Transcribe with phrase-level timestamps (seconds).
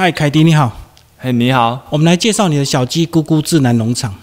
[0.00, 0.80] 嗨，凯迪你好，
[1.18, 4.14] 嘿，你好，我们来介绍你的小鸡咕咕智能农场。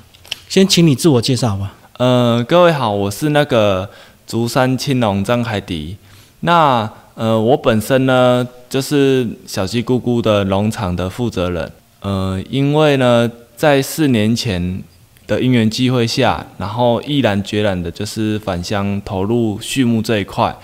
[0.50, 1.72] 先请你自我介绍吧。
[2.00, 3.88] 呃，各位好，我是那个
[4.26, 5.96] 竹山青龙张凯迪。
[6.40, 11.72] 那呃，我本身呢就是小鸡咕咕的农场的负责人。
[12.00, 14.82] 呃，因为呢，在四年前
[15.28, 20.58] 的因缘机会下，然后毅然决然的就是返乡投入畜牧这一块。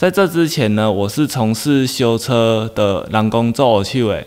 [0.00, 4.26] 在这之前呢，我是从事修车的人工做器尾，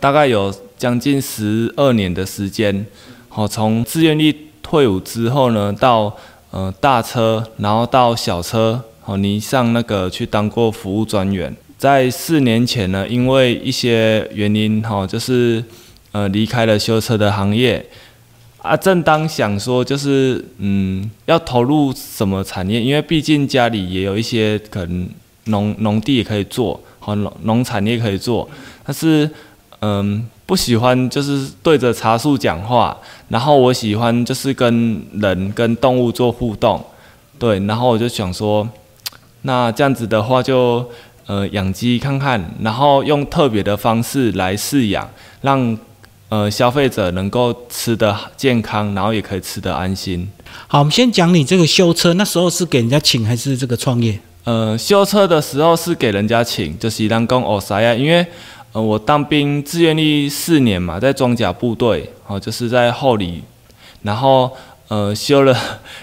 [0.00, 2.84] 大概有将近十二年的时间。
[3.28, 6.12] 好，从自愿力退伍之后呢，到
[6.50, 11.56] 呃大车，然后到小车，好，你上那个去当过服务专员。
[11.78, 15.62] 在四年前呢，因为一些原因，哈，就是
[16.10, 17.86] 呃离开了修车的行业。
[18.68, 25.08] 啊，正当想说就是嗯要投入什么产业，因为毕竟家里也有一些可能
[25.44, 28.46] 农农地也可以做，和农农产业可以做，
[28.84, 29.30] 但是
[29.80, 32.94] 嗯不喜欢就是对着茶树讲话，
[33.28, 36.84] 然后我喜欢就是跟人跟动物做互动，
[37.38, 38.68] 对，然后我就想说，
[39.42, 40.86] 那这样子的话就
[41.24, 45.08] 呃养鸡看看，然后用特别的方式来饲养，
[45.40, 45.78] 让。
[46.28, 50.30] 呃，消费者能够吃得健康，然后也可以吃得安心。
[50.66, 54.18] 好，我们先讲你这个修车，那时候是给人家请还是这个创业？
[54.44, 57.94] 呃，修车的时候是给人家请，就是当工哦啥呀？
[57.94, 58.26] 因为
[58.72, 63.42] 呃，我当兵志愿役四年嘛，在装甲部队，哦，就是在后里，
[64.02, 64.50] 然后
[64.88, 65.56] 呃修了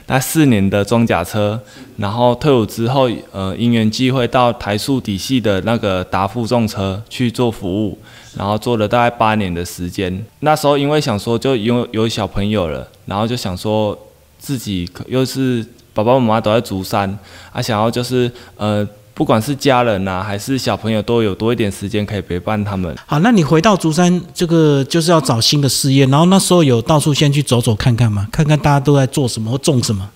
[0.07, 1.59] 那四年的装甲车，
[1.97, 7.99] 然后退伍之后，呃，因缘际会到台塑底系的那个达负重车去做服务。
[8.37, 13.97] 然后做了大概八年的时间，那时候因为想说就有有小朋友了，然后就想说
[14.37, 17.17] 自己又是爸爸妈妈都在竹山，
[17.53, 22.93] 啊，想要就是呃，不管是家人呐还是小朋友都有多一点时间可以陪伴他们。
[23.05, 30.09] 好，那你回到竹山这个就是要找新的事业，然后那时候有到处先去走走看看嘛，看看大家都在做什么或种什么。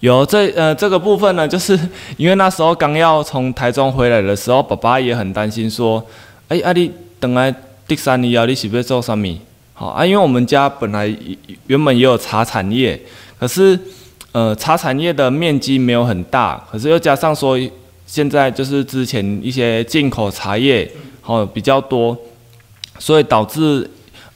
[0.00, 1.78] 有这呃这个部分呢，就是
[2.16, 6.02] 因为那时候刚要从台中回来的时候，爸爸也很担心说，
[6.48, 6.90] 哎阿弟。
[7.20, 7.54] 等来
[7.86, 9.38] 第三年要你是不是做什么？
[9.74, 11.06] 好啊，因为我们家本来
[11.68, 13.00] 原本也有茶产业，
[13.38, 13.78] 可是
[14.32, 17.56] 呃茶产业的面积没有很大，可是又加上说
[18.04, 20.90] 现在就是之前一些进口茶叶
[21.20, 22.16] 好比较多，
[22.98, 23.88] 所以导致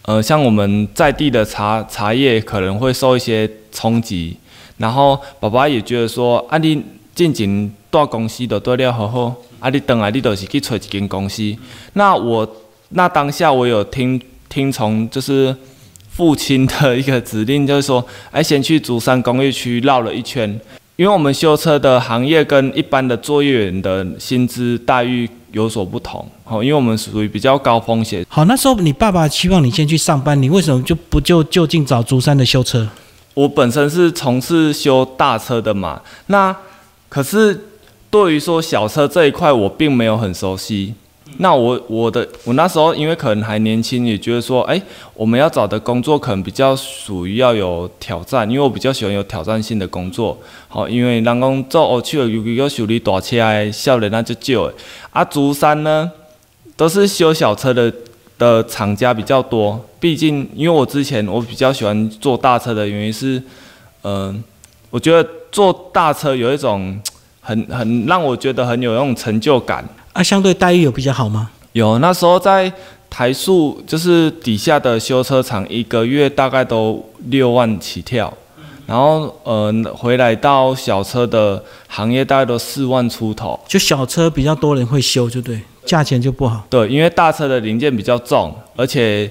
[0.02, 4.36] 呃像我们在地的茶茶叶可能会受一些冲击。
[4.78, 6.80] 然后爸爸也觉得说，啊你
[7.14, 11.56] 进前大公司都做了好好，啊你等来你都是去找一间公司，
[11.94, 12.48] 那我。
[12.94, 15.54] 那当下我有听听从，就是
[16.10, 20.48] 父亲的一个指令，就是说，哎，先去竹山工业区绕了一圈，
[20.96, 28.24] 因为我们修车的行业跟一般的作业员的薪资待遇有所不同，哦，因为我们属于比较高风险。
[28.28, 32.86] 好，那时候你爸爸希望你先去上班，你为什么就不就就近找竹山的修车？
[33.34, 36.54] 我本身是从事修大车的嘛，那
[37.08, 37.68] 可是
[38.10, 40.94] 对于说小车这一块，我并没有很熟悉。
[41.38, 44.80] 那我我的我那时候因为可能还年轻，也觉得说，哎，
[45.14, 50.38] 我们要找的工作可能比较属于要有挑战，因为我比较喜欢有挑战性的工作。
[50.68, 54.74] 好，因为人讲做欧去了，尤其要修理大车的少年那就少诶。
[55.10, 56.10] 啊，竹山呢
[56.76, 57.92] 都是修小车的
[58.38, 63.42] 的厂家比较多，毕竟因为我之前我比较喜欢做大车的原因是，
[64.02, 64.42] 嗯，
[64.90, 67.00] 我觉得做大车有一种
[67.40, 69.84] 很很让我觉得很有那种成就感。
[70.12, 71.50] 啊，相对待遇有比较好吗？
[71.72, 72.70] 有，那时候在
[73.08, 78.32] 台塑，就是底下的修车厂，一个月大概都六万起跳，
[78.86, 83.58] 然后呃，回来到小车的行业大概都四万出头。
[83.66, 86.66] 就小车比较多人会修，就对，价钱就不好。
[86.68, 89.30] 对，因为大车的零件比较重，而且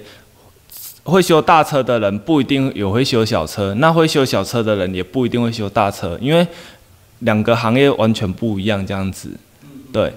[1.03, 6.47] 会修大车的人不一定有会修小车，那会修小车的人也不一定会修大车，因为
[7.19, 9.29] 两个行业完全不一样，这样子。
[9.93, 10.11] 对，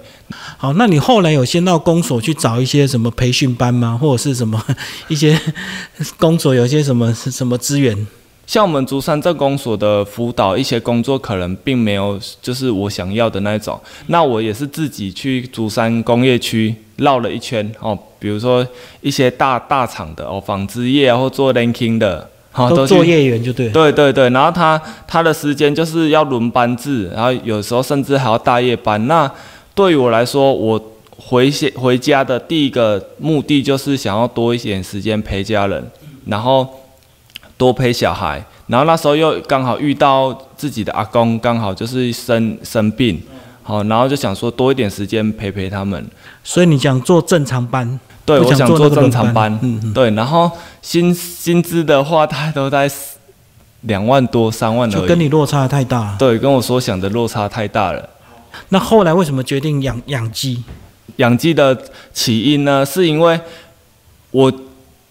[0.57, 3.97] 好，那你后来有先到公所去找一些什么培训班吗？
[4.01, 4.63] 或者是什么
[5.09, 5.39] 一些
[6.19, 8.07] 公所有些什么什么资源？
[8.47, 13.81] 像我们竹山镇公所的辅导一些工作，可能并没有就是我想要的那种。
[14.09, 18.67] 那我也是自己去竹山工业区绕了一圈哦，比如说
[19.01, 22.31] 一些大大厂的哦，纺织业或做 linking 的。
[22.71, 29.09] 都做业员就对，对对对，然后他他的时间就是要轮班制，然后有时候甚至还要大夜班。
[29.09, 29.29] 那
[29.75, 30.81] 对于我来说，我
[31.17, 35.85] 回些回家的第一个目的就是想要多一点时间陪家人，
[36.27, 36.67] 然后
[37.57, 38.45] 多陪小孩。
[38.67, 43.21] 然后那时候又刚好遇到自己的阿公，刚好就是生生病，
[43.63, 46.03] 好，然后就想说多一点时间陪陪他们。
[46.43, 48.01] 所以你想做正常班？
[48.25, 50.51] 对，不我想做正常班，嗯嗯，对，然后
[50.81, 52.91] 薪薪资的话，大概都在
[53.83, 55.09] 两万多、三万就而已。
[55.09, 56.17] 跟你落差太大。
[56.19, 58.09] 对，跟我所想的落差太大了。
[58.69, 60.63] 那后来为什么决定养养鸡？
[61.17, 61.79] 养鸡的
[62.13, 63.39] 起因呢，是因为
[64.31, 64.53] 我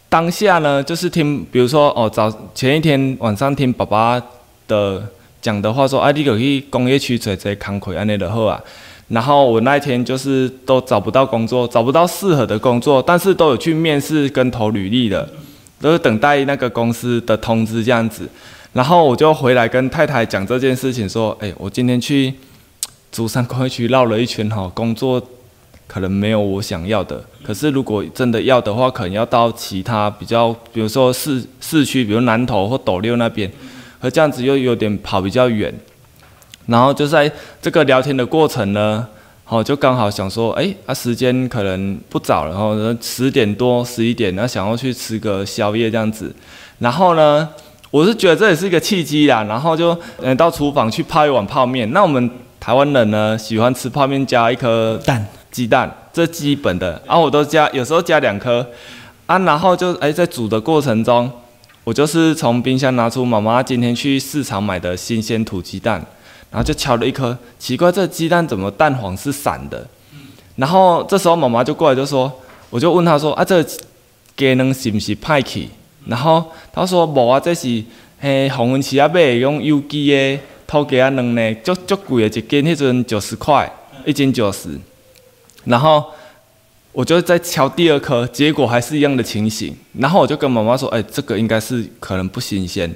[0.10, 4.22] 当下呢，就是听，比如说哦，早前一天晚上听爸爸
[4.68, 5.02] 的
[5.42, 8.62] 讲的话说，啊，你可去工业区做这工课安尼就好啊。
[9.10, 15.28] 然后我那一天就是都找不到工作，找不到适合的工作，但是都有去面试跟投履历的，
[15.80, 18.28] 都是等待那个公司的通知这样子。
[18.72, 22.34] 然后我就回来跟太太讲这件事情，说，哎，我今天去
[23.14, 25.22] 竹山工业区绕了一圈哈，工作
[25.86, 27.24] 可能没有我想要的。
[27.44, 33.52] 可是如果真的要的话，可能要到其他比较，比如说市市区，比如南投或斗六那边，
[34.00, 35.72] 而这样子又有点跑比较远。
[36.66, 37.32] 然后就在
[37.62, 39.08] 这个聊天的过程呢，
[39.44, 46.34] 好，就刚好想说，哎，啊，时间可能不早了，然后十点多、十一点，那想要去吃个宵夜这样子。
[46.80, 47.48] 然后呢，
[47.92, 51.92] 我是觉得这也是一个契机啦，然后就嗯到厨房去泡一碗泡面。
[51.92, 52.28] 那我们
[52.64, 56.92] 台湾人呢，喜欢吃泡面加一颗蛋鸡蛋，这基本的。
[57.06, 58.66] 然、后我都加，有时候加两颗
[59.26, 59.38] 啊。
[59.40, 61.30] 然后就哎，在煮的过程中，
[61.84, 66.02] 我就是从冰箱拿出妈妈今天去市场买的新鲜土鸡蛋，
[66.52, 69.86] 然后就敲了一颗，奇怪，这鸡蛋怎么蛋黄是散的？
[70.56, 72.32] 然后这时候妈妈就过来就说，
[72.70, 73.70] 我就问她说啊，这个
[74.38, 75.68] 鸡卵是不是派去？
[76.06, 77.84] 然后她说无啊，这是
[78.22, 80.40] 嘿红文市啊买的用有机的
[80.74, 83.72] 土鸡仔卵呢，足足贵的一斤，迄阵九十块，
[84.08, 84.70] 一斤九十。
[85.66, 86.04] 然后
[86.92, 89.78] 我就在敲第二颗，结果还是一样的情形。
[90.00, 92.92] 然后我就跟妈妈说：“哎、这个应该是可能不新鲜。”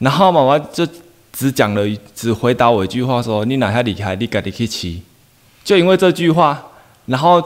[0.00, 0.84] 然后妈妈就
[1.32, 4.98] 只讲了一，只回答我一句话说：“你哪下厉害，你赶紧去吃。”
[5.62, 6.60] 就因为这句话，
[7.06, 7.40] 然后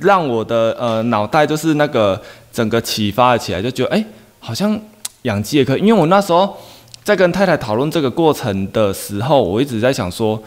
[0.00, 2.20] 让我的呃脑袋就是那个
[2.52, 4.04] 整个启发了起来，就觉得哎、
[4.38, 4.78] 好像
[5.22, 5.80] 养鸡也可以。
[5.80, 6.58] 因为我那时候
[7.04, 10.40] 在跟太太讨论这个过程的时候，我一直在想说，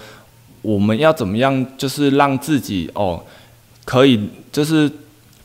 [0.61, 3.21] 我们要怎么样，就是让自己哦，
[3.83, 4.89] 可以就是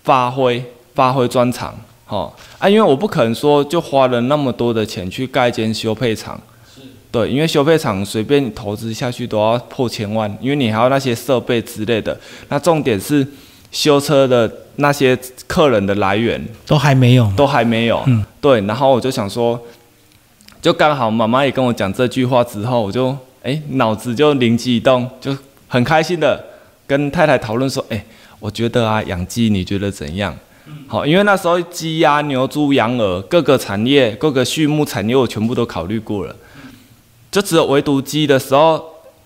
[0.04, 0.64] 发挥
[0.94, 1.74] 发挥专长，
[2.08, 2.32] 哦。
[2.58, 6.40] 啊，因为我不可能说就花了那么多的钱去盖一间修配厂，
[7.10, 12.16] 对，因为修配厂随便投资下去都要破千万，因为你还要那些设备之类的。
[12.48, 13.26] 那重点是
[13.72, 16.40] 修车的那些客人的来源。
[16.66, 18.24] 都还没有，都还没有，嗯。
[18.40, 18.60] 对。
[18.62, 19.58] 然后我就想说，
[20.62, 25.36] 就刚好妈妈也跟我讲这句话之后，我就哎脑子就灵机一动，就
[25.68, 26.44] 很开心的
[26.86, 28.04] 跟太太讨论说，哎，
[28.38, 30.36] 我觉得啊养鸡你觉得怎样？
[30.86, 36.36] 好，因为那时候鸡鸭牛猪羊鹅各个产业各个畜牧产业我全部都考虑过了，
[37.30, 38.84] 就只有唯独鸡的时候，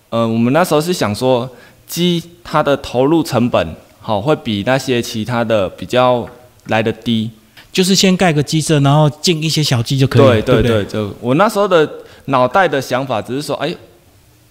[0.09, 1.49] 呃，我们那时候是想说
[1.85, 6.27] 鸡它的投入成本好会比那些其他的比较
[6.67, 7.29] 来的低，
[7.75, 11.87] 就是先盖个鸡舍，然后进一些小鸡就可以了，对对对就我那时候的
[12.27, 13.75] 脑袋的想法只是说，哎，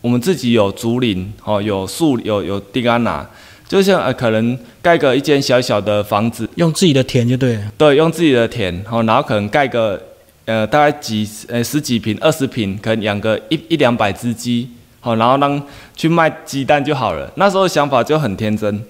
[0.02, 3.26] 我们自己有竹林，哦，有树，有有地安拿，
[3.66, 7.62] 就像呃，可能盖个一间小小的房子，用自己的田就对了。
[7.78, 9.98] 对，用自己的田，哦，然后可能盖个
[10.44, 14.68] 呃大概几呃十几平、二十平，可能养个一一两百只鸡，
[15.00, 15.62] 好、然后让
[15.96, 17.32] 去卖鸡蛋就好了。
[17.36, 18.84] 那时候想法就很天真，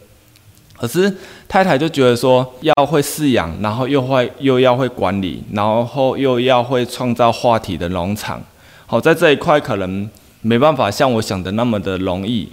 [0.76, 1.10] 可是
[1.48, 8.42] 太太就觉得说要会饲养，然后又会又要会管理，然后又要会创造话题的农场，
[8.84, 10.08] 好、在这一块可能
[10.42, 12.48] 没办法像我想的那么的容易。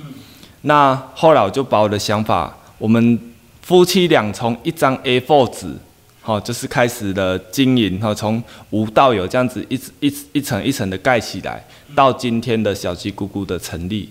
[0.61, 3.19] 那后来我就把我的想法，我们
[3.61, 5.75] 夫妻俩从一张 A4 纸，
[6.21, 14.09] 好、就是开始了经营，哈、从无到有这样子一一一层一层的盖起来，到今天的小鸡姑姑的成立。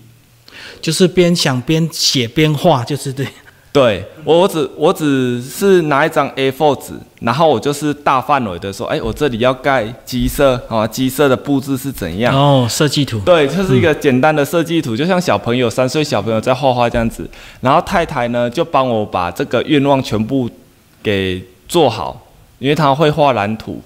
[0.83, 3.27] 就是边想边写边画，就是对。
[3.73, 12.35] 对我，我只我只是拿一张 A4 纸，然后我就是大范围的说，哎，我这里要盖鸡舍啊，鸡舍的布置是怎样？
[12.35, 13.21] 哦，设计图。
[13.21, 17.25] 对，就是一个简单的设计图，就像小朋友三岁小朋友在画画这样子。
[17.61, 20.51] 然后太太呢，就帮我把这个愿望全部
[21.01, 22.27] 给做好，
[22.59, 23.81] 因为她会画蓝图，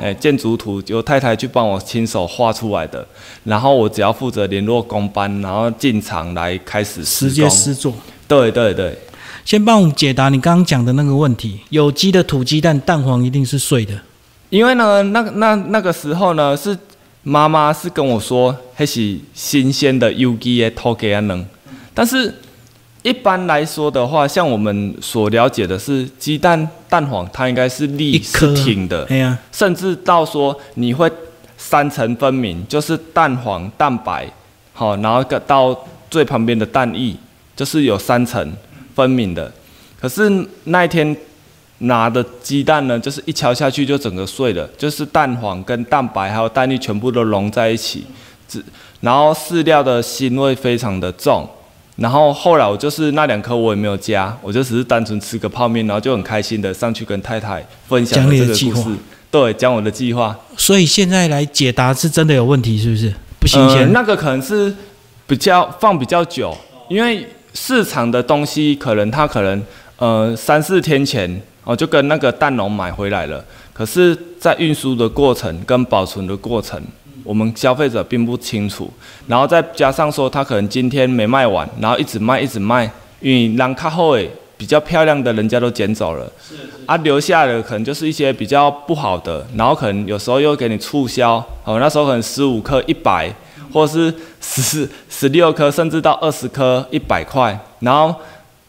[0.00, 3.06] 哎，建筑图由太太去帮我亲手画出来的。
[3.44, 7.50] 然后我只要负责联络工班，然后进场来开始施直接工。
[7.50, 7.92] 施作。
[8.26, 8.94] 对对对，
[9.48, 13.98] 先帮我们解答你刚刚讲的那个问题：有机的土鸡蛋蛋黄一定是碎的，
[14.50, 16.76] 因为呢，那那那个时候呢，是
[17.22, 21.46] 妈妈是跟我说，那是新鲜的有机的土鸡仔卵，
[21.94, 22.34] 但是
[23.02, 29.08] 一般来说的话，像我们所了解的是，鸡蛋蛋黄它应该是立是挺的，
[29.50, 31.10] 甚至到说你会
[31.56, 34.30] 三层分明，就是蛋黄、蛋白，
[34.74, 35.74] 好，然后到
[36.10, 37.16] 最旁边的蛋液，
[37.56, 38.52] 就是有三层
[38.98, 39.52] 分明的。
[40.00, 40.28] 可是
[40.64, 41.16] 那一天
[41.78, 48.04] 拿的鸡蛋呢，就是一敲下去就整个碎了，就是蛋黄跟蛋白还有蛋液全部都融在一起，
[48.48, 48.64] 只
[49.02, 51.48] 然后饲料的腥味非常的重。
[51.94, 58.96] 然后后来我就是那两颗我也没有加，我就只是单纯吃个泡面，然后就很开心的上去跟太太分享这个故事。
[59.30, 60.36] 对，讲我的计划。
[60.56, 63.12] 所以现在来解答是真的有问题，是不是？
[63.38, 63.78] 不新鲜？
[63.80, 63.86] 呃。
[63.86, 64.74] 那个可能是
[65.26, 66.56] 比较放比较久，
[66.88, 67.26] 因为
[67.60, 69.60] 市场的东西可能他可能
[69.96, 71.28] 呃三四天前
[71.64, 76.80] 哦就跟那个蛋农买回来了，可是，在运输的过程跟保存的过程，
[77.24, 78.88] 我们消费者并不清楚。
[79.26, 86.30] 然后再加上说，他可能今天没卖完，然后一直卖一直卖，因为让卡后诶比较漂亮的人家都捡走了，
[86.86, 93.32] 啊，留下的可能就是一些比较不好的，然后可能有时候又给你促销，哦，那时候可能十五克一百，
[93.72, 98.14] 或是十十六颗，甚至到二十颗一百块，然后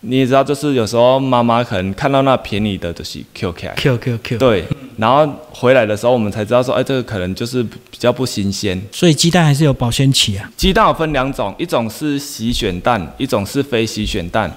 [0.01, 4.38] 你也知道，就是有时候妈妈可能看到那便宜的，就是 Q 起来，Q Q Q。
[4.38, 4.65] 对，
[4.98, 8.82] 然后回来的时候我们才知道说，哎，这个可能就是比较不新鲜。
[8.91, 10.50] 所以鸡蛋还是有保鲜期啊。
[10.56, 14.50] 鸡蛋有分两种，一种是洗选蛋，一种是非洗选蛋。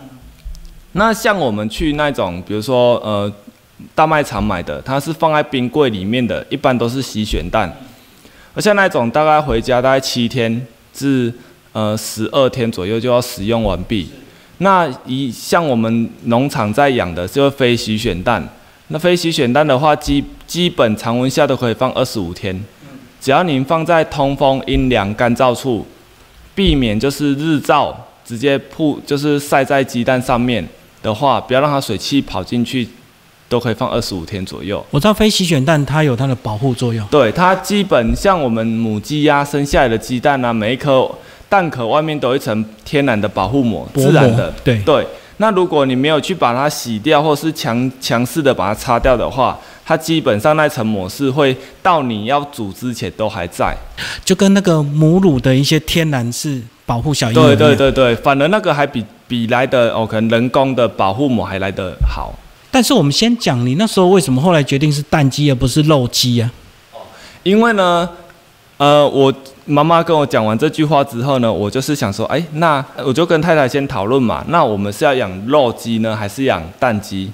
[0.92, 3.32] 那像我们去那种，比如说呃
[3.94, 7.74] 大卖场买的，它是放在冰柜里面的，一般都是洗选蛋。
[8.54, 11.32] 而像那种大概回家大概七天至
[11.72, 14.10] 呃十二天左右就要使用完毕。
[14.58, 18.46] 那以像我们农场在养的就是非洗选蛋，
[18.88, 22.64] 那非洗选蛋的话，基基本常温下都可以放二十五天，
[23.20, 25.84] 只要您放在通风、阴凉、干燥处，
[26.54, 30.64] 避免就是日照直接铺就是晒在鸡蛋上面
[31.02, 32.86] 的话，不要让它水汽跑进去，
[33.52, 34.82] 都可以放二十五天左右。
[34.88, 37.06] 我知道非洗选蛋它有它的保护作用。
[37.08, 41.06] 对，它基本像我们母鸡呀、生下来的鸡蛋啊，每一颗
[41.50, 44.50] 蛋壳外面都有一层天然的保护膜，自然的。
[44.64, 45.06] 对对，
[45.36, 53.76] 那如果你没有去把它洗掉，或是强强势的把它擦掉的话，它基本上那层膜是会到你要煮之前都还在。
[54.24, 57.56] 就跟那个母乳的一些天然是保护小婴儿对。
[57.56, 62.32] 对对对，反而那个还比比来的哦，可能人工的保护膜还来得好。
[62.72, 66.50] 但是我们先讲，你那时候为什么后来决定是蛋鸡而不是肉鸡啊？
[67.42, 68.08] 因为呢，
[68.78, 69.32] 呃，我
[69.66, 77.30] 妈妈跟我讲完这句话之后呢，我就是想说，哎，那我就跟太太先讨论嘛，那我们是要养肉鸡呢，还是养蛋鸡？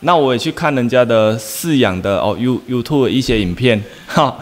[0.00, 4.36] 那我也去看人家的饲养的哦，You YouTube 的一些影片，哈，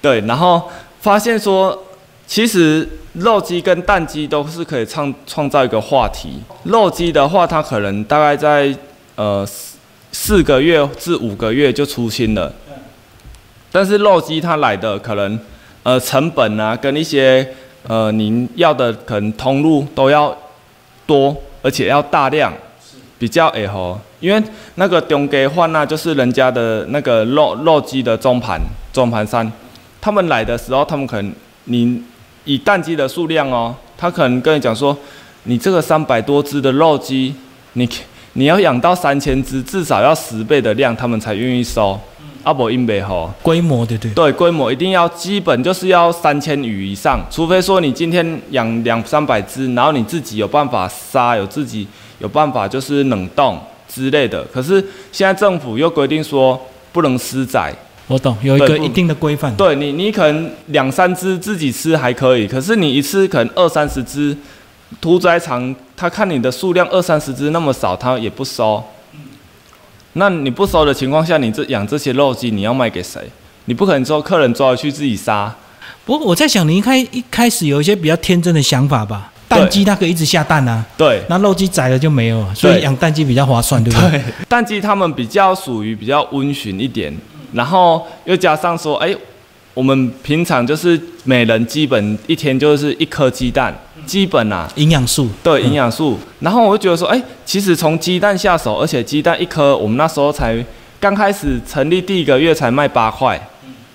[0.00, 0.62] 对，然后
[1.00, 1.76] 发现说，
[2.26, 6.40] 其实肉鸡跟蛋鸡都是可以创创造一个话题。
[6.64, 8.76] 肉鸡的话，它可能大概在
[9.16, 9.76] 呃四
[10.12, 12.50] 四个月至五个月就出新了，
[13.70, 15.38] 但是肉鸡它来的可能
[15.82, 17.46] 呃成本啊，跟一些
[17.86, 20.36] 呃您要的可能通路都要
[21.06, 22.52] 多，而且要大量，
[23.18, 24.00] 比较哎好。
[24.18, 24.42] 因为
[24.76, 28.58] 那个中给换啊，就是人家的那个肉肉鸡的中盘
[28.90, 29.52] 中盘山，
[30.00, 31.30] 他们来的时候，他们可能
[31.64, 32.02] 你
[32.44, 34.96] 以蛋鸡的数量哦，他可能跟你讲说，
[35.44, 37.34] 你这个三百多只的肉鸡，
[37.74, 37.86] 你
[38.38, 41.98] 你要养到三千只，至少要十倍的量，他们才愿意收。
[42.42, 44.10] 阿伯因北吼，规模对对？
[44.12, 51.88] 对，规模一定要基本就是要三千羽以上，除非说你今天养两三百只，然后你自己有办法杀，有自己
[52.18, 54.44] 有办法就是冷冻之类的。
[54.52, 56.60] 可是现在政府又规定说
[56.92, 57.74] 不能私宰，
[58.06, 59.52] 我懂，有一个一定的规范。
[59.56, 64.36] 对你，你可能两三只自己吃还可以，可是你一次可能二三十只，
[65.00, 68.82] 屠宰场他看你的数量二三十只那么少，他也不收。
[70.14, 73.20] 那你不收的情况下，你这养这些肉鸡，你要卖给谁？
[73.66, 75.54] 你不可能说客人抓回去自己杀。
[76.04, 79.32] 不过我在想，你一开一开始有一些比较天真的想法吧？
[79.48, 84.10] 蛋鸡它可以一直下蛋啊，对那肉鸡宰了就没有了，所以养蛋鸡比较划算，对不对？
[84.10, 87.16] 对， 蛋鸡它们比较属于比较温驯一点，
[87.52, 89.14] 然后又加上说，哎，
[89.76, 96.18] 我们平常就是每人基本一天就是一颗鸡蛋，基本啊，营养素对营养素。
[96.40, 100.64] 然后我就觉得说，哎，其实从鸡蛋下手，而且鸡蛋一颗，我们那时候才
[100.98, 103.38] 刚开始成立第一个月才卖八块，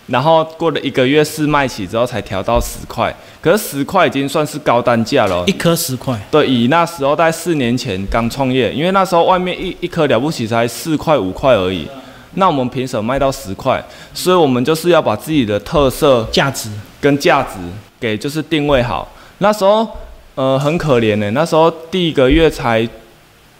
[0.05, 3.11] 然后过了一个月试卖起之后才调到十块，
[3.41, 5.43] 可是十块已经算是高单价了哦。
[5.47, 11.87] 一颗十块，对，以那时候在四年前刚创业，因为那时候外面一一颗了不起才四块五块而已，
[12.35, 13.83] 那我们凭什么卖到十块？
[14.13, 16.69] 所以我们就是要把自己的特色价值
[16.99, 17.57] 跟价值
[17.99, 19.07] 给就是定位好。
[19.39, 19.87] 那时候
[20.35, 22.87] 呃很可怜呢，那时候第一个月才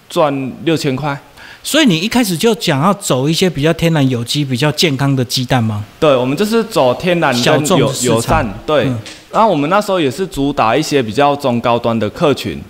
[0.09, 1.17] 赚六千块。
[1.63, 5.85] 所以你一开始就想要走一些比较天然、有机、比较健康的鸡蛋吗？
[5.99, 8.85] 对，我们就是走天然友众友善，对。
[8.85, 8.97] 嗯
[9.31, 12.61] 然后我们那时候也是主打一些比较中高端的客群，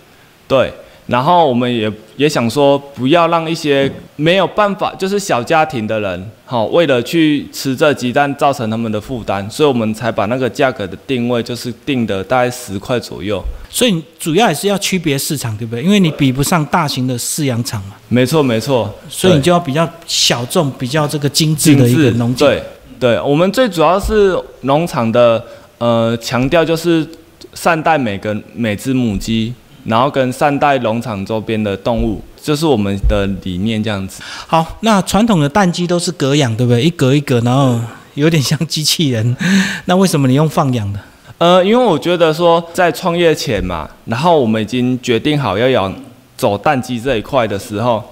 [0.47, 0.71] 对。
[1.07, 13.43] 然后我们也也想说，不要让一些没有办法，就是小家庭的人，好，为了去吃这鸡蛋，造成他们的负担，所以我们才把那个价格的定位就是定的大概十块左右。
[13.69, 15.83] 所以主要也是要区别市场，对不对？
[15.83, 22.47] 因为你比不上大型的饲养场嘛，没错没错，所以你就要比较小众、比较这个精致的一个农场。
[22.47, 22.63] 对
[22.99, 25.43] 对，我们最主要是农场的
[25.79, 27.05] 呃强调就是
[27.53, 29.53] 善待每个每只母鸡。
[29.85, 34.21] 然后跟善待农场周边的动物，就是我们的理念这样子。
[34.47, 36.81] 好，那传统的蛋鸡都是隔养，对不对？
[36.83, 37.79] 一格一格，然后
[38.13, 39.35] 有点像机器人。
[39.85, 40.99] 那为什么你用放养的？
[41.37, 45.91] 呃，因为我觉得说在创业前嘛，然后我们已经决定好要养
[46.37, 48.03] 走蛋鸡这一块的时候，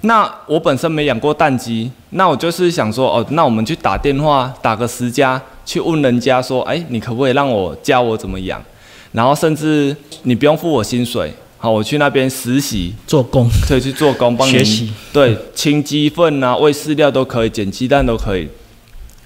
[0.00, 8.60] 那我本身没养过蛋鸡，那我就是想说，哦，那我们去打电话打个十家，去问人家说，哎，你可不可以让我教我怎么养？
[9.16, 18.46] 然后甚至你不用付我薪水，好，我去那边实习做工，对，去做工帮学习，对，清鸡粪啊，喂饲料都可以，捡鸡蛋都可以。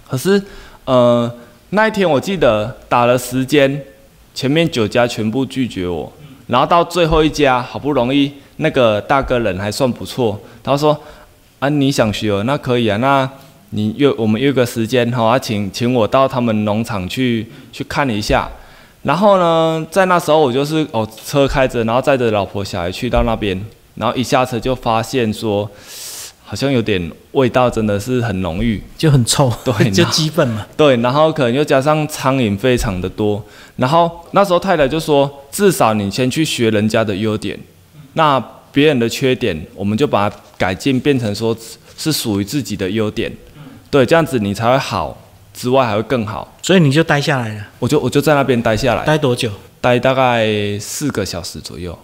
[0.08, 0.40] 可是，
[0.84, 1.28] 呃，
[1.70, 3.82] 那一天我记得打了时间，
[4.32, 6.12] 前面九家全部拒绝我，
[6.46, 10.96] 然后到最后一家，好不容易那个大哥人还算不错，他说
[11.58, 13.28] 啊，你想学哦，那可以啊，那
[13.70, 18.48] 你约我们约个时间，好啊，请请我到他们农场去去看一下。
[19.02, 23.58] 然后呢，在那时候我就是哦，车开着，然后载着老婆小孩去到那边，
[23.94, 25.68] 然后一下车就发现说，
[26.44, 30.66] 好像有点味道，真的是很浓郁，就很臭，对， 就鸡粪嘛。
[30.76, 33.42] 对，然后可能又加上苍蝇非常的多，
[33.76, 37.58] 然后那时候太太就说，至少你先去学人家的优点，
[38.12, 38.38] 那
[38.70, 41.56] 别人的缺点，我们就把它改进变成说
[41.96, 43.32] 是属于自己的优点，
[43.90, 45.16] 对，这样子你才会好。
[45.60, 47.60] 之外还会更好，所以你就待下来了。
[47.78, 49.04] 我就我就在那边待下来。
[49.04, 49.50] 待多久？
[49.78, 50.48] 待大概
[50.78, 51.98] 四个小时左右。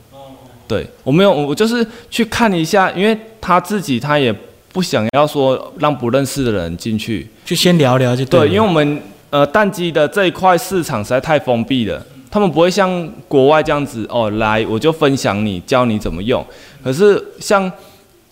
[0.68, 4.30] 对，我没有，我就是去看一下，因为他自己他也
[4.75, 8.46] 不想要说让不认识的人进去，就先聊聊就对。
[8.48, 16.45] 因为我们呃淡季的这一块市场实在太封闭了，他们不会像国外这样子哦，来我就分享你教你怎么用。
[16.84, 17.73] 可是像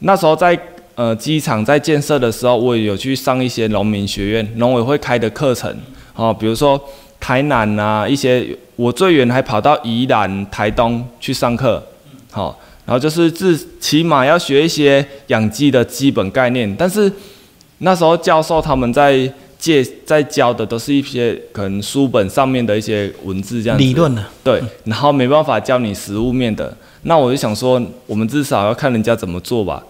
[0.01, 0.61] 那时候在。
[0.97, 5.75] 呃，机场在建设的时候，我也有去上一些农民学院、农委会开的课程，
[6.15, 6.81] 哦，比如说
[7.19, 11.83] 台南啊，一些我最远还跑到宜兰、台东去上课，
[12.31, 16.73] 好，然后就是至起码要学一些养鸡的基本概念。
[16.77, 17.11] 但是
[17.79, 19.29] 那时候教授他们在
[19.59, 26.77] 借在教的都是一些可能书本上面的一些文字这样理论的，对，然后没办法教你实物面的。
[27.03, 29.83] 那我就想说，我们至少要看人家怎么做吧。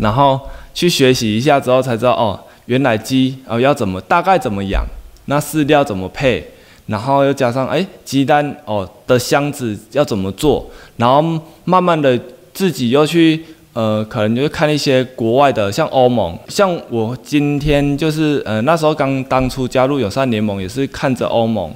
[0.00, 0.40] 然后
[0.72, 4.84] 去学习一下之后才知道哦，原来鸡哦要怎么大概怎么养，
[5.26, 6.42] 那饲料怎么配，
[6.86, 11.22] 然后又加上哎鸡蛋哦的箱子要怎么做，然后
[11.64, 12.18] 慢慢的
[12.54, 21.72] 自己又去呃可能就看一些国外的像欧盟，像我今天就是呃那时候刚当初加入友善联盟也是看着欧盟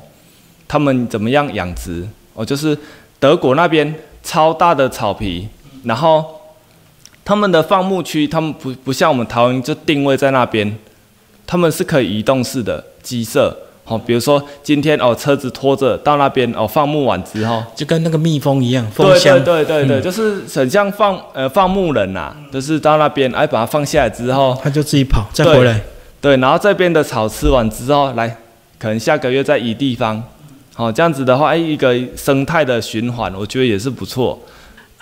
[0.67, 2.77] 他们怎么样养殖哦，就是
[3.19, 5.49] 德国那边超大的草皮，
[5.83, 6.25] 然后。
[7.25, 10.77] 他们的放牧区，他们不不像我们台湾就定位在那边，
[11.47, 25.81] 他们是可以移动式的鸡舍，好，比如说今天哦车子拖着到那边哦放牧完之后，就跟那个蜜蜂一样，蜂箱，对对对对，就是很像放呃放牧人呐，就是到那边哎把它放下来之后，它就自己跑再回来，
[26.21, 28.37] 对，然后这边的草吃完之后来，
[28.79, 30.23] 可能下个月再移地方，
[30.75, 34.39] 好这样子的话，哎一个生态的循环，我觉得也是不错。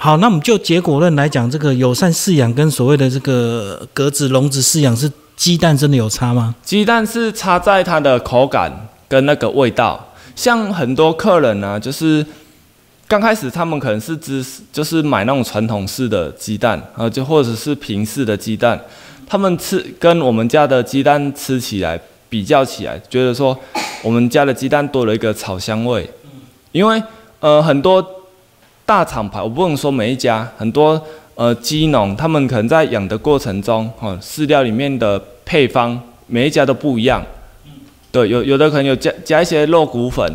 [0.05, 6.53] 好，那我们就结果论来讲，这个友善饲养跟所谓的这个格子笼子饲养是鸡蛋真的有差吗？
[6.65, 10.05] 鸡蛋是差在它的口感跟那个味道。
[10.35, 12.27] 像很多客人呢，就是
[13.07, 18.77] 刚开始他们可能是只就是买那种传统式的鸡蛋，啊，就或者是平式的鸡蛋，
[19.25, 21.97] 他们吃跟我们家的鸡蛋吃起来
[22.29, 23.57] 比较起来，觉得说
[24.03, 26.11] 我们家的鸡蛋多了一个草香味，
[26.73, 27.01] 因为
[27.39, 28.05] 呃很多。
[28.93, 31.03] 大厂牌，我不能说每一家，很多
[31.35, 37.25] 呃鸡农，他们可能在养的过程中，哈，饲料里面的配方每一家都不一样。
[38.11, 40.31] 对，有有的可能有加加一些肉骨粉，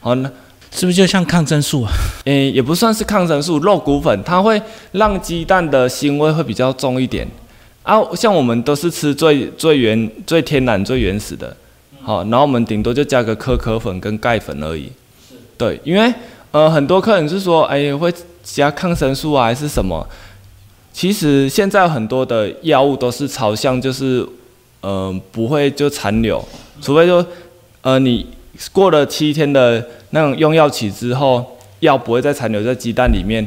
[0.00, 0.30] 好，那
[0.70, 1.92] 是不是就像抗生素啊？
[2.24, 4.58] 诶，也不算是抗生素，肉骨粉它会
[4.92, 7.28] 让鸡蛋的腥味会比较重一点。
[7.82, 11.54] 啊，像我们都是吃最最原、最天然、最原始的，
[12.00, 14.90] 好，然后我们顶多就加个可可粉跟钙粉而已。
[15.58, 16.10] 对，因为。
[16.50, 20.06] 呃，很多客人是说，哎，会加抗生素啊，还是什么？
[20.92, 24.26] 其实现在很多的药物都是朝向，就是，
[24.80, 26.42] 呃，不会就残留，
[26.80, 27.24] 除非说，
[27.82, 28.26] 呃，你
[28.72, 33.46] 过了七天的那种用药期之后，药不会再残留在鸡蛋里面。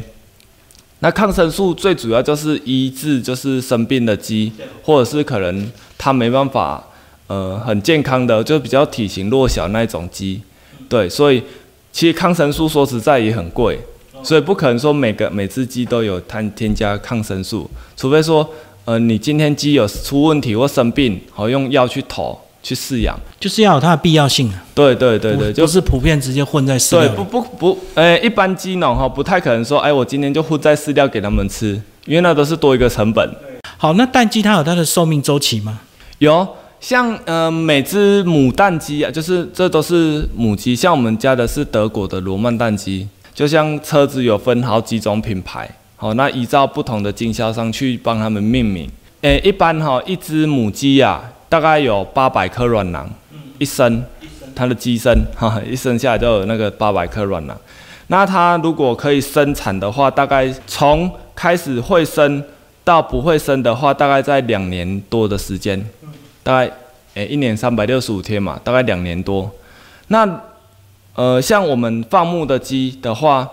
[0.99, 4.51] 那抗生素最主要就是医治就是生病的鸡，
[4.83, 6.81] 或者是可能它没办法
[7.25, 10.41] 呃很健康的，就比较体型弱小那种鸡，
[10.87, 11.41] 对，所以
[11.91, 13.79] 其实抗生素说实在也很贵，
[14.23, 18.47] 所以不可能说每个每只鸡都有添添加抗生素，除非说
[18.85, 24.63] 呃你今天鸡有出问题或生病，好用药去投去饲养，就是要有它的必要性啊。
[24.73, 27.15] 对对对对，就是普遍直接混在饲，料对。
[27.17, 33.29] 不不不，呃，一般鸡农哈不太可能说，哎，我今天就混在饲料给他们吃，因为那都是多一个成本。
[33.77, 35.79] 好，那蛋鸡它有它的寿命周期吗？
[36.19, 36.47] 有
[36.81, 48.89] 像呃每只母蛋鸡啊，就是这都是母鸡，像我们家的是德国的罗曼蛋鸡，就像车子有分好几种品牌，好，那依照不同的经销商去帮他们命名。
[49.21, 53.07] 诶，一般哈一只母鸡呀、大概有八百颗卵囊，
[53.59, 54.03] 一生，
[54.55, 57.55] 它的鸡生哈一生下来就有那个八百颗卵囊。
[58.07, 62.43] 那它如果可以生产的话，大概从开始会生
[62.83, 65.79] 到不会生的话，大概在两年多的时间，
[66.43, 66.71] 大概
[67.13, 69.51] 诶一年三百六十五天嘛，大概两年多。
[70.07, 70.41] 那
[71.15, 73.49] 呃，像我们放牧的鸡的话，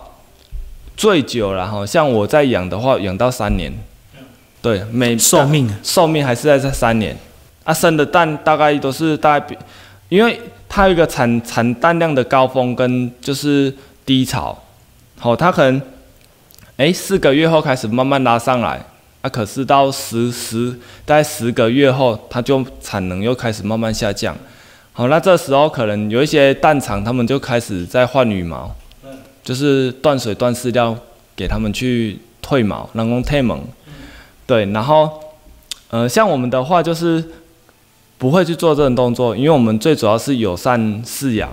[0.97, 3.73] 最久了哈，像我在养的话，养到三年，
[4.63, 7.17] 对，每寿命啊，寿命还是在这三年。
[7.65, 9.59] 啊，生的蛋大概都是大概比，
[10.09, 13.71] 因为它有一个产产蛋量的高峰跟就是
[14.07, 14.57] 低潮，
[15.19, 15.83] 好、它可能，
[16.79, 18.83] 哎，四个月后开始慢慢拉上来，
[19.21, 20.71] 啊，可是到十十
[21.05, 24.37] 大概十个月后，它就产能又开始慢慢下降。
[24.93, 28.75] 好，那这时候可能有一些蛋厂，他们就开始在换羽毛，
[29.43, 30.97] 就是断水断饲料
[31.37, 33.59] 给他们去退毛，人工退毛。
[34.47, 35.21] 对，然后，
[35.91, 37.23] 呃，像我们的话就是
[38.17, 41.51] 不会去做这种动作，因为我们最主要是友善饲养。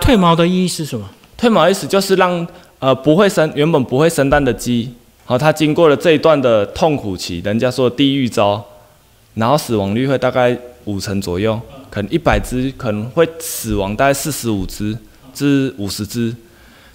[0.00, 1.08] 退毛的意义是什么？
[1.36, 2.46] 退毛意思就是让
[2.78, 4.92] 呃不会生原本不会生蛋的鸡，
[5.24, 8.62] 好、它经过了这一段的痛苦期，人家说地狱招，
[9.34, 11.58] 然后死亡率会大概五成左右，
[11.88, 14.96] 可能一百只可能会死亡大概四十五只
[15.32, 16.34] 至五十只，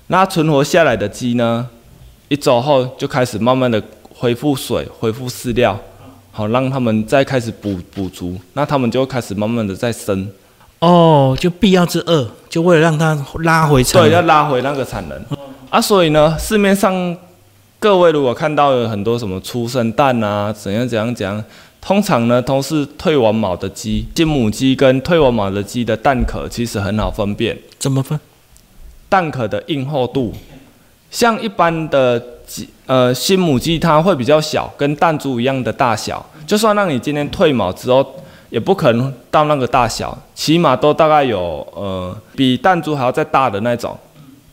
[0.08, 1.68] 那存活下来的鸡呢，
[2.28, 3.82] 一周后就开始慢慢的
[4.14, 5.80] 恢复水，恢复饲料，
[6.32, 10.30] 好让他们再开始补补足，那他们就开始慢慢的再生。
[10.80, 14.22] 哦，就必要之二，就为了让它拉回产对，要。
[14.22, 15.20] 拉回那个产能
[15.72, 15.82] 啊。
[15.82, 17.18] 所以呢，市面上
[17.80, 21.44] 各位如果看到有很多什么出生蛋啊，怎样怎样怎样，
[21.80, 28.20] 通常呢都是退完毛的鸡，金母鸡跟退完毛的鸡的蛋壳其实很好分辨，怎么分？
[29.08, 30.34] 蛋壳的硬厚度，
[31.12, 38.06] 像一般的鸡，呃，新母鸡它会比较小，跟弹珠一样的大小，就算让你今天退毛之后。
[38.50, 43.94] 也不可能到那个大小，起码都大概有呃比弹珠还要再大的那种。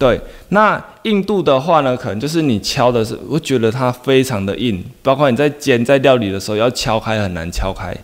[0.04, 7.96] 对，那硬度的话呢，可能就是你敲的是，我觉得它非常的硬，包括你在煎在料理的时候要敲开很难敲开。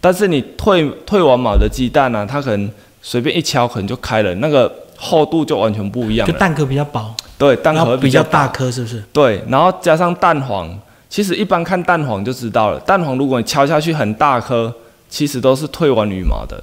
[0.00, 2.70] 但是你退退完毛的鸡蛋呢、它可能
[3.02, 6.32] 随便一敲可能就开了，那个厚度就完全不一样了。
[6.32, 8.52] 就蛋壳比较薄，对，蛋壳比较大大。
[8.52, 9.02] 颗，是不是？
[9.12, 10.72] 对，然后加上蛋黄，
[11.08, 12.78] 其实一般看蛋黄就知道了。
[12.78, 14.72] 蛋黄如果你敲下去很大颗，
[15.10, 16.62] 其实都是退完羽毛的。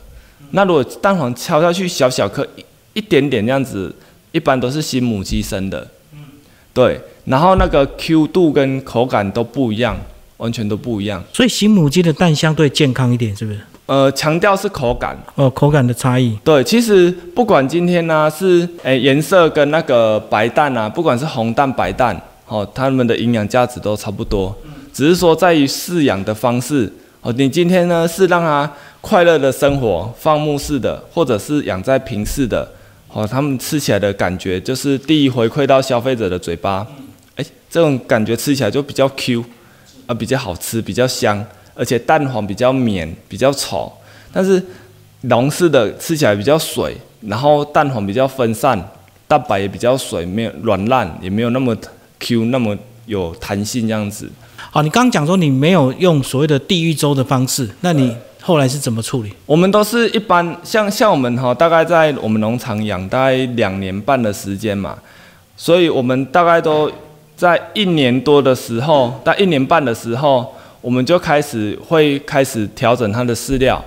[0.51, 2.63] 那如果蛋黄敲下去小小颗一
[2.93, 3.93] 一点点这样子，
[4.31, 5.87] 一般都是新母鸡生的。
[6.73, 9.97] 对，然后那个 Q 度跟口感都不一样，
[10.37, 11.23] 完全都不一样。
[11.33, 13.59] 所以新母鸡的蛋相对健康一点，是不是？
[13.87, 15.17] 呃，强调是口感。
[15.33, 16.37] 哦，口感的差异。
[16.43, 22.15] 对，其实不管今天呢、是诶颜色跟那个白蛋啊，不管是红蛋白蛋，
[22.47, 24.55] 哦，它们的营养价值都差不多，
[24.93, 26.93] 只是说在于饲养的方式。
[27.21, 32.65] 哦，你今天呢是让它快乐的生活，放牧式的，或者是养在平式的，
[33.11, 36.85] 哦，他们吃起来的感觉就是第一回馈到消费者的嘴巴，
[37.35, 39.43] 诶，这种感觉吃起来就比较 Q，
[40.05, 41.43] 啊，比较好吃，比较香，
[41.73, 43.91] 而且蛋黄比较绵，比较稠。
[44.31, 44.63] 但是
[45.21, 48.79] 笼式的吃起来比较水，然后蛋黄比较分散，
[49.27, 51.75] 蛋白也比较水，没有软烂，也没有那么
[52.19, 54.29] Q，那么有弹性这样子。
[54.69, 59.33] 好，你刚刚讲说你没有用所谓的地狱粥的方式，那你后来是怎么处理？
[59.45, 64.97] 我们都是一般像像我们哈，大概在我们农场养大概两年半的时间嘛，
[65.57, 66.91] 所以我们大概都
[67.35, 73.83] 在一年多的时候，在一年半的时候，我们就开始会开始调整它的饲料。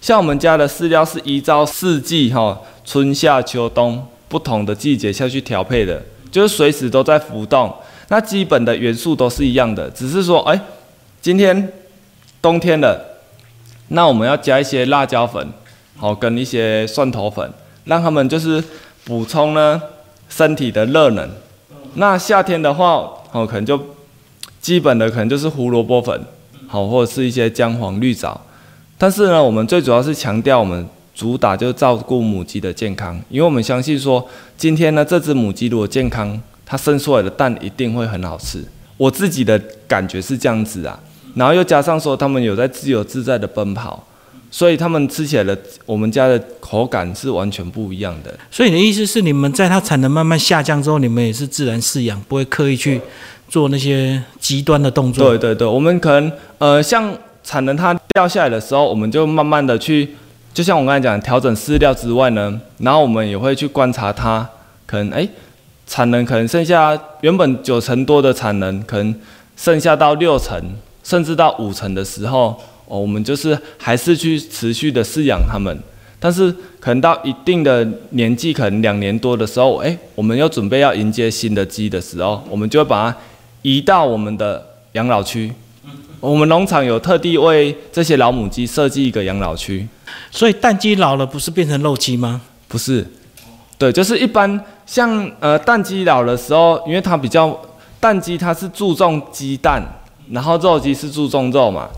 [0.00, 7.72] 像我们家的饲料是依照四季哈，春夏秋冬不同的季节下去调配的，就是随时都在浮动。
[8.08, 10.60] 那基本的元素都是一样的，只是说，哎，
[11.22, 11.72] 今天
[12.42, 13.02] 冬天了，
[13.88, 15.46] 那我们要加一些辣椒粉，
[15.96, 17.50] 好、跟一些蒜头粉，
[17.84, 18.62] 让他们就是
[19.04, 19.80] 补充呢
[20.28, 21.28] 身体的热能。
[21.94, 23.80] 那夏天的话，哦，可能就
[24.60, 26.20] 基本的可能就是胡萝卜粉，
[26.66, 28.40] 好，或者是一些姜黄、绿藻。
[28.96, 38.64] 但是呢，我们最主要是强调我们主打就是照顾母鸡的健康，因为我们相信说，今天呢这只母鸡如果健康，它生出来的蛋一定会很好吃。
[38.96, 40.98] 我自己的感觉是这样子啊，
[41.34, 44.06] 然后又加上说他们有在自由自在的奔跑，
[44.50, 48.32] 所以他们吃起来的我们家的口感是完全不一样的。
[48.50, 53.00] 所以你的意思是，你们在它产能慢慢下降之后，你们也是自然饲养，不会刻意去
[53.48, 55.28] 做那些极端的动作。
[55.28, 60.10] 对对对，我们可能呃，像产能它掉下来的时候，我们就慢慢的去，
[60.52, 64.48] 就像我刚才讲调整饲料之外呢，然后我们也会去观察它，
[64.86, 65.28] 可能哎，
[65.86, 69.14] 产能可能剩下原本九成多的产能，可能
[69.56, 70.58] 剩下到六成，
[71.04, 75.78] 甚至到五成的时候，哦，我们就是还是去持续的饲养它们。
[76.18, 83.16] 但是可能到一定的年纪，可能两年多的时候，哎，我们又准备要迎接新的鸡的时候，我们就会把它
[83.60, 85.52] 移到我们的养老区。
[86.20, 89.86] 我们农场有特地为这些老母鸡设计一个养老区。
[90.30, 92.40] 所以蛋鸡老了不是变成肉鸡吗？
[92.66, 93.06] 不是，
[93.76, 97.60] 对，就是一般像呃蛋鸡老的时候，因为它比较
[98.00, 99.82] 蛋鸡它是注重鸡蛋，
[100.30, 101.88] 然后肉鸡是注重肉嘛。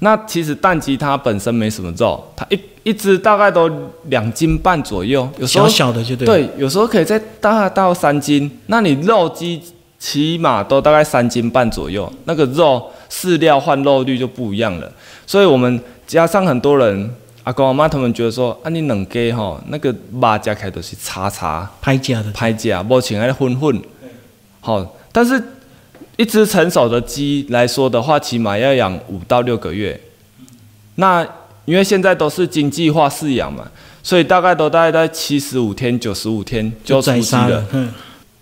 [0.00, 3.70] 那其实蛋鸡它本身没什么肉，它一一只大概都
[4.04, 6.26] 两斤半左右，有时候小小的就对。
[6.26, 8.50] 对，有时候可以再大到三斤。
[8.66, 9.62] 那你肉鸡
[9.98, 14.92] 起码都大概三斤半左右，那个肉饲料换肉率就不一样了。
[15.26, 23.80] 所以我们加上很多人阿公阿妈他们觉得说，啊你两鸡吼那个肉加起来都是叉叉拍价的，拍价，无像那混混。
[24.60, 25.42] 好，但是
[26.16, 30.00] 一只成熟的鸡来说的话，起码要养五到六个月。
[30.96, 31.26] 那
[31.64, 33.64] 因为现在都是经济化饲养嘛，
[34.02, 37.64] 所以大概都大概在七十五天、九十五天就出鸡了。
[37.72, 37.92] 嗯，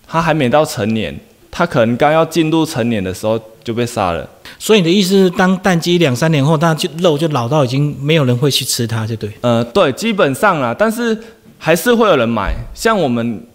[0.06, 1.18] 它还没到成年，
[1.50, 4.28] 它可能刚要进入成年的时候就被杀了。
[4.58, 9.30] 所以你的意思是，当蛋鸡两三年后，它就肉就老到已经没有人会去吃它，就对。
[9.40, 11.16] 呃，对，基本上啦，但是
[11.58, 12.52] 还是会有人买。
[12.74, 13.46] 像我们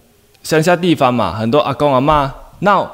[0.42, 2.90] 乡下地方嘛，很多阿公阿妈，那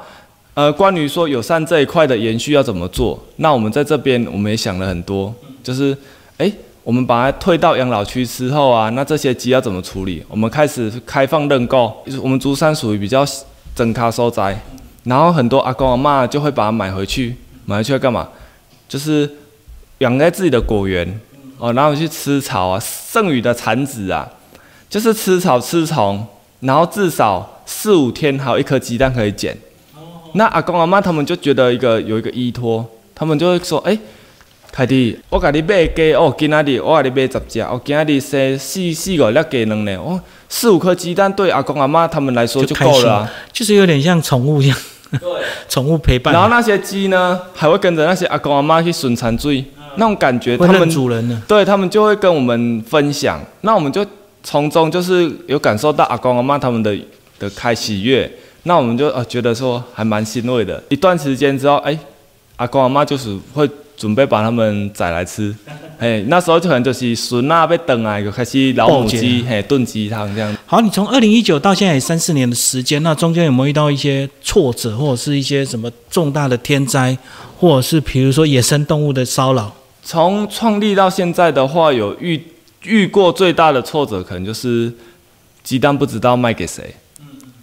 [0.54, 5.96] 呃，关于说友善这一块的延续要怎么做，那我们在这边我们也想了很多，就是
[6.38, 6.50] 哎，
[6.84, 10.22] 我们把它退到养老区之后啊，那这些鸡要怎么处理？
[10.28, 13.26] 我们开始开放认购，我们竹山属于比较
[13.74, 14.56] 整卡收摘，
[15.02, 18.28] 然后很多阿公阿妈就会把它买回去，买回去要干嘛？
[18.88, 19.28] 就是
[19.98, 21.18] 养在自己的果园
[21.58, 24.30] 哦，然后去吃草啊，剩余的产子啊，
[24.88, 26.24] 就是吃草吃虫，
[26.60, 29.58] 然后至少四五天还有一颗鸡蛋可以捡。
[30.34, 33.96] 那阿公阿妈他们就觉得一个有一个依托，他们就会说：哎、
[34.70, 43.32] 凯蒂，我给你买鸡哦，今仔日我给你买十只，哦，今仔日生四四五粒鸡卵呢，哦，四五颗鸡蛋对阿公阿妈他们来说就够了、啊。
[43.52, 44.76] 就是有点像宠物一样，
[45.12, 45.20] 对。
[45.68, 49.64] 宠物陪伴，然后那些鸡呢，还会跟着那些阿公阿妈去巡残追，
[49.96, 51.42] 那种感觉，他们主人呢。
[51.46, 54.04] 对他们就会跟我们分享，那我们就
[54.42, 56.96] 从中就是有感受到阿公阿妈他们的
[57.38, 58.30] 的开喜悦，
[58.64, 60.82] 那我们就呃觉得说还蛮欣慰的。
[60.88, 61.96] 一段时间之后，哎，
[62.56, 65.54] 阿公阿妈就是会准备把他们宰来吃，
[65.98, 70.56] 嘿，那时候就可能就是孙啊被等啊，就开始老母鸡嘿炖鸡汤这样。
[70.66, 77.16] 好，你从二零一九到现在三四年的时间，那中间有没有遇到一些挫折，或者是一些什么重大的天灾，
[77.58, 79.70] 或者是比如说野生动物的骚扰？
[80.02, 82.42] 从创立到现在的话，有遇
[82.82, 84.92] 遇过最大的挫折，可能就是
[85.62, 86.94] 鸡蛋不知道卖给谁。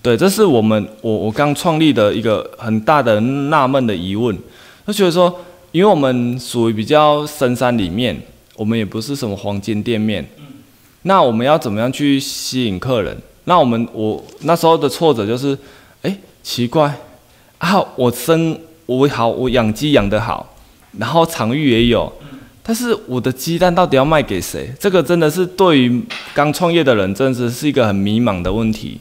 [0.01, 4.35] 对，这是我们我我刚创立的一个很大的纳闷的疑问，
[4.87, 5.39] 就觉得说，
[5.71, 8.19] 因为我们属于比较深山里面，
[8.55, 10.27] 我们也不是什么黄金店面，
[11.03, 13.15] 那我们要怎么样去吸引客人？
[13.43, 15.55] 那我们我那时候的挫折就是，
[16.01, 16.95] 哎，奇怪
[17.59, 20.55] 啊，我生我好，我养鸡养得好，
[20.97, 22.11] 然后场域也有，
[22.63, 24.73] 但是我的鸡蛋到底要卖给谁？
[24.79, 28.99] 这个真的是对于刚创业的人，真的是是一个很迷茫的问题。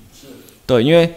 [0.71, 1.13] 对，因为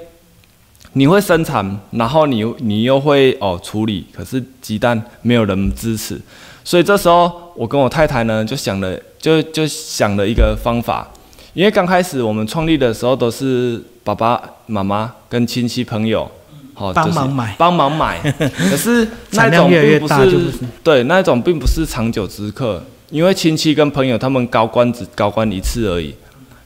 [0.93, 6.19] 你会生产，然后你你又会哦处理，可是鸡蛋没有人支持，
[6.63, 11.07] 所以这时候我跟我太太呢就想了，就就想了一个方法。
[11.53, 16.27] 因为刚开始我们创立的时候都是爸爸妈妈跟亲戚朋友，
[16.73, 18.19] 好、帮忙买帮忙买，
[18.71, 26.15] 可是那种越大就不是对那种并不是长久之客，因为亲戚跟朋友他们高官只高官一次而已，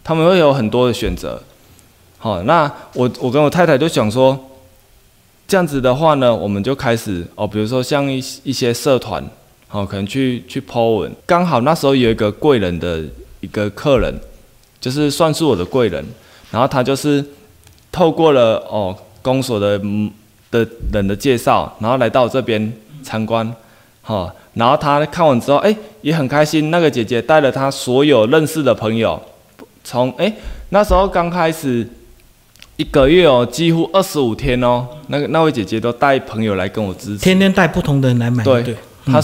[0.05, 1.43] 他们会有很多的选择。
[2.19, 4.37] 好，那我我跟我太太就想说，
[5.47, 9.23] 这样子的话呢，我们就开始哦，比如说像一一些社团，
[9.67, 13.03] 好、可能去去 po 文，刚好那时候有一个贵人的
[13.39, 14.13] 一个客人，
[14.81, 16.03] 就是算是我的贵人，
[16.49, 17.23] 然后他就是
[17.91, 19.79] 透过了哦公所的
[20.49, 23.55] 的人的介绍，然后来到我这边参观，
[24.01, 26.71] 好，然后他看完之后，哎，也很开心。
[26.71, 29.21] 那个姐姐带了她所有认识的朋友，
[29.83, 30.33] 从哎
[30.69, 31.87] 那时候刚开始
[32.77, 38.61] 一个月哦，几乎二十五天哦，那个那位姐姐都带朋友来跟我支持，天天带不同的人来买，对。
[38.63, 39.19] 对，她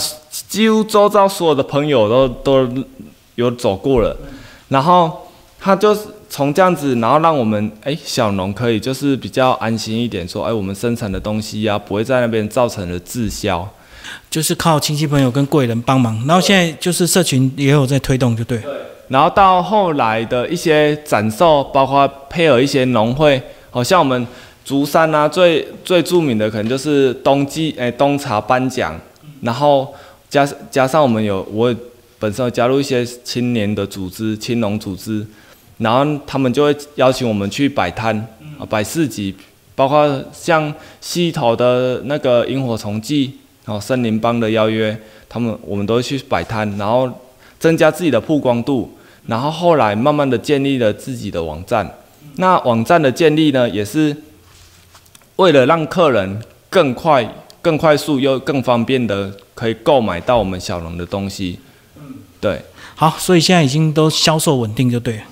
[0.50, 2.68] 几乎周遭所有的朋友都都
[3.36, 4.18] 有走过了，
[4.70, 13.70] 然后她就是从这样子，然后让我们哎小农可以就是比较安心一点，说哎我们生产的东西呀、不会在那边造成了滞销。
[14.30, 18.58] 就是靠亲戚朋友跟贵人帮忙，然后现在就是社群也有在推动，就对。
[18.58, 18.64] 了。
[19.10, 24.26] 然后到后来的一些展售，包括配合一些农会，好、像我们
[24.66, 29.00] 竹山啊，最最著名的可能就是冬季诶冬茶颁奖，
[29.42, 29.94] 然后
[30.30, 31.76] 加加上我们有我
[32.18, 35.26] 本身有加入一些青年的组织、青农组织，
[35.80, 38.16] 然后他们就会邀请我们去摆摊
[38.58, 39.36] 啊摆市集，
[39.76, 47.12] 包括像溪头的那个萤火虫季，哦森林帮的邀约，他们我们都会去摆摊，然后
[47.64, 48.92] 增加自己的曝光度，
[49.28, 51.90] 然后后来慢慢的建立了自己的网站。
[52.36, 54.14] 那网站的建立呢，也是
[55.38, 57.26] 为了让客人更快、
[57.62, 61.58] 更快速又更方便的可以购买到我们小龙的东西。
[62.42, 62.62] 对，
[62.96, 65.24] 好，所以现在已经都销售稳定，就对了。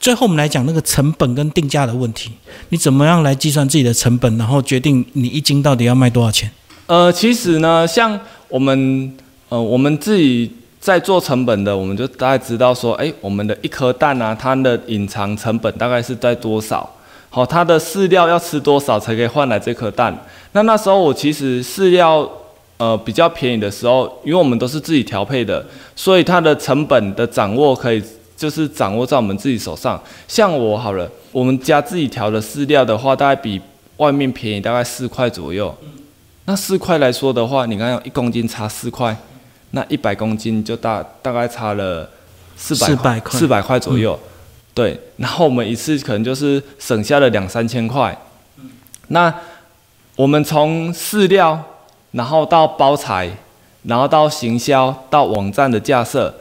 [0.00, 2.32] 最后我们来讲那个成本跟定价的问题，
[2.70, 6.50] 你怎么样来计算自己的成本，然后决定你一斤到底要卖多少钱？
[6.86, 9.16] 呃，其实呢，像我们
[9.50, 10.50] 呃我们自己
[10.84, 16.86] 在做成本的，我们就大概知道说，哎，我们的一颗蛋啊，它的隐藏成本大概是在多少？
[17.30, 20.14] 好、它的饲料要吃多少才可以换来这颗蛋？
[20.52, 22.30] 那那时候我其实饲料
[22.76, 25.64] 呃比较便宜的时候，因为我们都是自己调配的，
[25.96, 28.02] 所以它的成本的掌握可以
[28.36, 29.98] 就是掌握在我们自己手上。
[30.28, 33.58] 像我好了，我们家自己调的饲料的话，大概比
[33.96, 35.74] 外面便宜大概四块左右。
[36.44, 39.16] 那四块来说的话，你看一公斤差四块，
[39.74, 42.08] 那一百公斤就大大概差了
[42.56, 43.40] 四百400块。
[43.40, 44.18] 四百块左右。
[44.72, 48.16] 对，然后我们一次可能就是省下了两三千块。
[49.08, 49.32] 那
[50.16, 51.60] 我们从饲料，
[52.12, 53.30] 然后到包材，
[53.82, 56.32] 然后到行销，到网站的架设，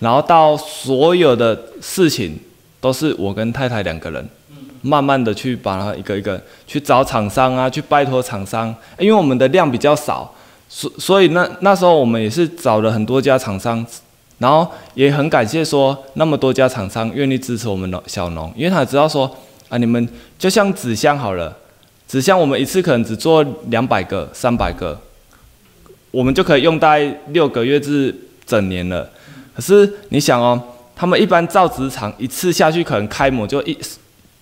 [0.00, 2.38] 然后到所有的事情，
[2.80, 4.28] 都是我跟太太两个人，
[4.82, 10.34] 慢慢的去把它一个一个去找厂商啊，去拜托厂商，因为我们的量比较少，
[10.68, 13.84] 所所以那那时候我们也是找了很多家厂商，
[14.38, 19.34] 然后也很感谢说那么多家厂商愿意支持我们的小农，因为他知道说
[19.68, 21.56] 啊，你们就像纸箱好了，
[22.06, 25.00] 纸箱我们一次可能只做两百个、三百个，
[26.10, 28.14] 我们就可以用大概六个月至
[28.46, 29.08] 整年了。
[29.54, 30.62] 可是你想哦，
[30.94, 33.76] 他们一般造纸厂一次下去可能开模就一，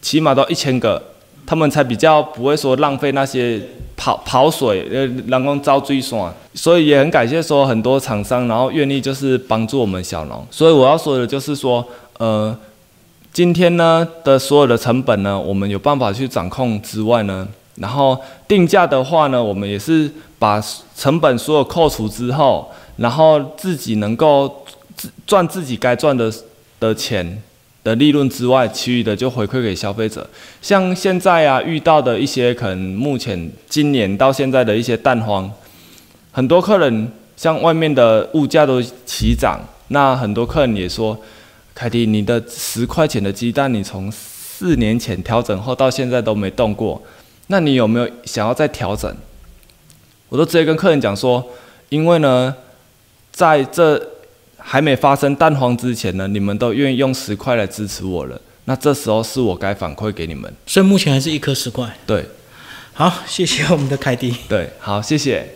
[0.02, 1.02] 起码都一千个，
[1.46, 3.60] 他们才比较不会说浪费那些
[4.06, 6.32] 跑跑水，呃，人工招追算。
[6.54, 10.46] 所以也很感谢说很多厂商，然后愿意就是帮助我们小农。
[10.48, 11.84] 所以我要说的就是说，
[12.18, 12.56] 呃，
[13.32, 18.16] 今天呢的所有的成本呢，我们有办法去掌控之外呢，然后
[18.46, 20.62] 定价的话呢，我们也是把
[20.96, 24.64] 成本所有扣除之后，然后自己能够
[25.26, 26.32] 赚自己该赚的
[26.78, 27.42] 的钱
[27.86, 30.28] 的利润之外，其余的就回馈给消费者。
[30.60, 35.48] 像现在啊遇到的一些可能目前今年到现在的一些蛋荒，
[36.32, 41.16] 很多客人像外面的物价都齐涨，那很多客人也说，
[41.76, 47.00] 凯迪，你的十块钱的鸡蛋，你从四年前调整后到现在都没动过，
[47.46, 49.14] 那你有没有想要再调整？
[50.28, 51.44] 我都直接跟客人讲说，
[51.90, 52.52] 因为呢，
[53.30, 53.96] 在这
[54.68, 60.52] 还没发生蛋黄之前呢，你们都愿意用十块来支持我了，那这时候是我该反馈给你们。
[60.66, 61.96] 所以目前还是一颗十块。
[62.04, 62.26] 对
[62.92, 64.34] 好，谢谢我们的凯迪。
[64.48, 65.54] 对，好，谢谢。